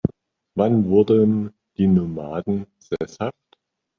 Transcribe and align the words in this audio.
Wann 0.55 0.87
wurden 0.87 1.53
die 1.77 1.85
Nomaden 1.85 2.65
sesshaft? 2.79 3.37